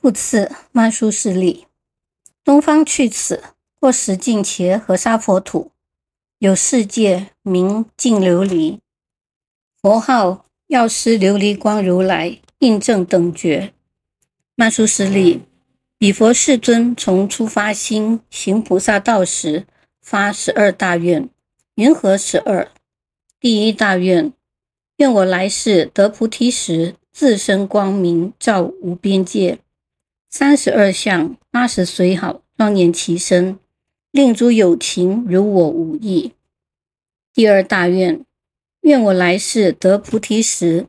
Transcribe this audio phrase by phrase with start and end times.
[0.00, 1.66] 复次，曼殊室利，
[2.44, 3.42] 东方去此，
[3.80, 5.72] 或十境伽和沙佛土，
[6.38, 8.78] 有世界名净琉璃，
[9.82, 13.74] 佛号药师琉璃光如来，印证等觉。
[14.54, 15.42] 曼殊室利，
[15.98, 19.66] 彼佛世尊从初发心行菩萨道时，
[20.00, 21.28] 发十二大愿，
[21.74, 22.70] 云何十二？
[23.40, 24.32] 第一大愿，
[24.98, 29.58] 愿我来世得菩提时，自身光明照无边界。
[30.30, 33.58] 三十二相，八十随好，庄严其身，
[34.10, 36.32] 令诸有情如我无异。
[37.32, 38.24] 第二大愿，
[38.82, 40.86] 愿我来世得菩提时，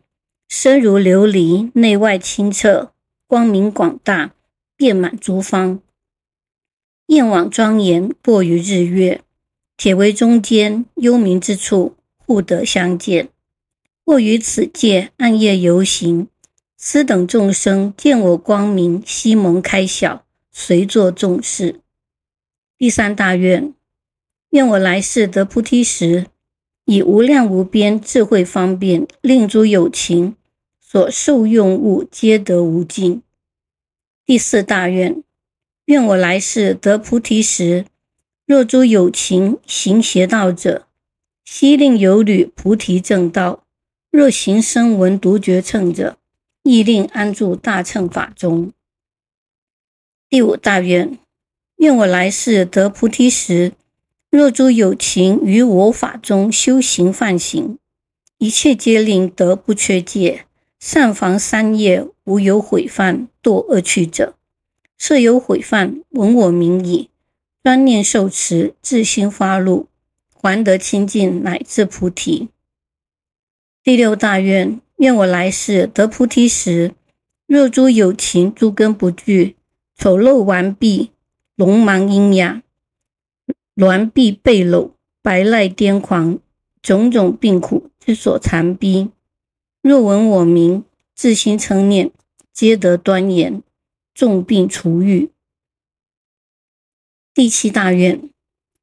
[0.50, 2.92] 身如琉璃，内外清澈，
[3.28, 4.34] 光明广大，
[4.76, 5.80] 遍满诸方，
[7.08, 9.22] 焰网庄严，过于日月，
[9.78, 13.30] 铁围中间，幽冥之处，互得相见。
[14.06, 16.28] 或于此界暗夜游行。
[16.82, 21.82] 斯等众生见我光明，悉蒙开晓，随作众事。
[22.78, 23.74] 第三大愿，
[24.52, 26.28] 愿我来世得菩提时，
[26.86, 30.38] 以无量无边智慧方便，令诸有情
[30.80, 33.24] 所受用物皆得无尽。
[34.26, 35.22] 第四大愿，
[35.88, 37.88] 愿我来世得菩提时，
[38.46, 40.88] 若诸有情行邪道者，
[41.44, 43.66] 悉令有履菩提正道；
[44.10, 46.16] 若行声闻独觉乘者，
[46.64, 48.72] 亦令安住大乘法中。
[50.30, 51.18] 第五大愿，
[51.78, 53.74] 愿我来世得菩提时，
[54.30, 57.80] 若诸有情于我法中修行犯行，
[58.38, 60.46] 一切皆令得不缺戒，
[60.80, 64.36] 善防三业，无有毁犯堕恶趣者。
[64.98, 67.10] 设有毁犯，闻我名已，
[67.64, 69.88] 专念受持，自心发露，
[70.34, 72.50] 还得清净，乃至菩提。
[73.82, 74.82] 第六大愿。
[75.00, 76.94] 愿我来世得菩提时，
[77.48, 79.56] 若诸有情诸根不具，
[79.96, 81.12] 丑陋顽婢，
[81.56, 82.62] 聋盲喑哑，
[83.78, 84.92] 挛臂背篓，
[85.22, 86.40] 白赖癫狂，
[86.82, 89.10] 种种病苦之所缠逼，
[89.82, 90.84] 若闻我名，
[91.16, 92.12] 自心称念，
[92.52, 93.64] 皆得端严，
[94.14, 95.30] 众病除愈。
[97.34, 98.30] 第七大愿，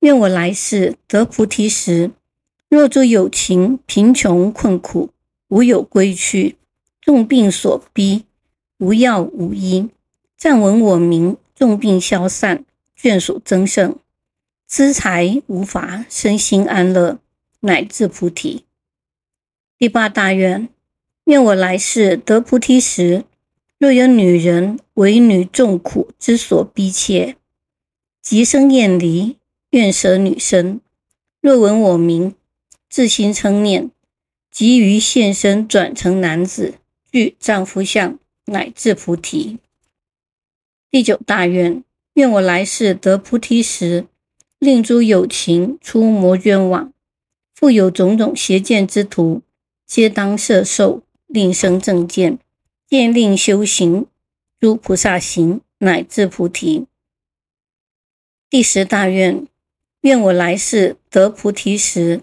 [0.01, 2.13] 愿我来世得菩提时，
[2.71, 5.11] 若诸有情贫穷困苦。
[5.49, 6.57] 无有归去，
[7.01, 8.25] 重病所逼，
[8.79, 9.89] 无药无医。
[10.37, 12.65] 暂闻我名，重病消散，
[13.01, 13.97] 眷属增盛，
[14.67, 17.19] 资财无乏，身心安乐，
[17.61, 18.65] 乃至菩提。
[19.79, 20.69] 第八大愿：
[21.25, 23.25] 愿我来世得菩提时，
[23.79, 27.37] 若有女人为女众苦之所逼切，
[28.21, 29.37] 即生厌离，
[29.71, 30.81] 愿舍女身。
[31.41, 32.35] 若闻我名，
[32.91, 33.91] 自心称念。
[34.57, 36.77] 急于现身，转成男子，
[37.13, 39.59] 具丈夫相，乃至菩提。
[40.91, 41.85] 第九大愿：
[42.15, 44.07] 愿我来世得菩提时，
[44.59, 46.91] 令诸有情出魔圈网，
[47.55, 49.43] 复有种种邪见之徒，
[49.87, 52.39] 皆当摄受，令生正见，
[52.89, 54.07] 见令修行
[54.59, 56.87] 诸菩萨行，乃至菩提。
[58.49, 59.47] 第十大愿：
[60.01, 62.23] 愿我来世得菩提时。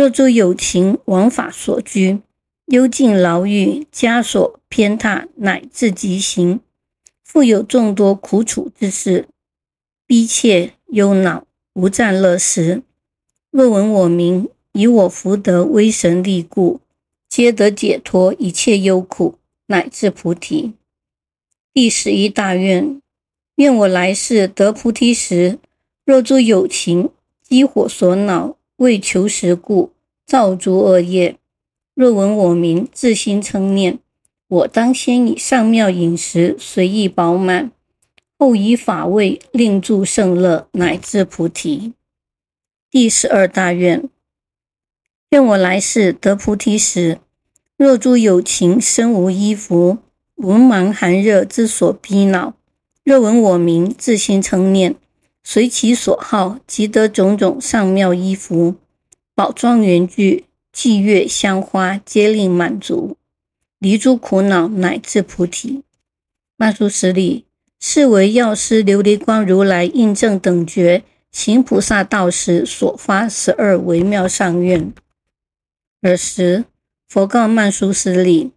[0.00, 2.22] 若诸有情枉法所居，
[2.64, 6.60] 幽禁牢狱，枷锁偏袒，乃至极刑，
[7.22, 9.28] 复有众多苦楚之事，
[10.06, 11.44] 逼切忧恼，
[11.74, 12.82] 无战乐时。
[13.50, 16.80] 若闻我名，以我福德威神力故，
[17.28, 19.34] 皆得解脱一切忧苦，
[19.66, 20.72] 乃至菩提。
[21.74, 23.02] 第十一大愿：
[23.56, 25.58] 愿我来世得菩提时，
[26.06, 27.10] 若诸有情
[27.42, 28.56] 积火所恼。
[28.80, 29.92] 为求实故，
[30.26, 31.36] 造诸恶业。
[31.94, 33.98] 若闻我名，自心称念，
[34.48, 37.72] 我当先以上妙饮食随意饱满，
[38.38, 41.92] 后以法味令助圣乐，乃至菩提。
[42.90, 44.08] 第十二大愿：
[45.28, 47.18] 愿我来世得菩提时，
[47.76, 49.98] 若诸有情身无衣服，
[50.36, 52.54] 文盲寒热之所逼恼，
[53.04, 54.96] 若闻我名，自心称念。
[55.42, 58.76] 随其所好，即得种种上妙衣服、
[59.34, 63.16] 宝庄园具、祭乐香花，皆令满足，
[63.78, 65.82] 离诸苦恼，乃至菩提。
[66.56, 67.46] 曼殊室利，
[67.80, 71.02] 是为药师琉璃光如来印证等觉
[71.32, 74.92] 行菩萨道时所发十二微妙上愿。
[76.02, 76.66] 尔时，
[77.08, 78.52] 佛告曼殊室利：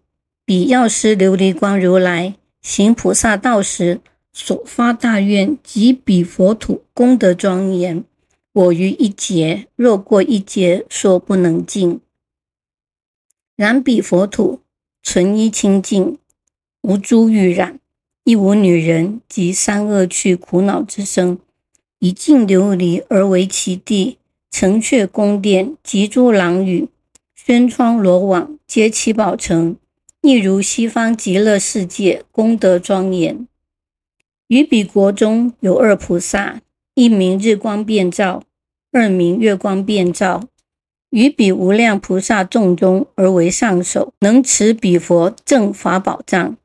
[0.46, 4.02] 彼药师琉璃光如来行菩萨道时。
[4.34, 8.04] 所发大愿，及彼佛土功德庄严。
[8.52, 12.02] 我于一劫，若过一劫，说不能尽。
[13.56, 14.60] 然彼佛土
[15.04, 16.18] 纯一清净，
[16.82, 17.80] 无诸欲染，
[18.24, 21.38] 亦无女人及三恶趣苦恼之声，
[22.00, 24.18] 以净琉璃而为其地，
[24.50, 26.90] 城阙宫殿及诸廊宇，
[27.36, 29.76] 轩窗罗网，皆七宝城，
[30.22, 33.48] 亦如西方极乐世界，功德庄严。
[34.54, 36.62] 于彼国中有二菩萨，
[36.94, 38.44] 一名日光遍照，
[38.92, 40.44] 二名月光遍照。
[41.10, 46.56] 于彼无量菩萨众中而为上首，能持彼佛正法宝藏。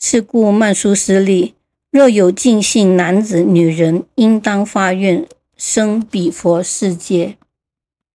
[0.00, 1.52] 是故曼殊师利，
[1.90, 7.36] 若有尽性男子、女人，应当发愿生彼佛世界。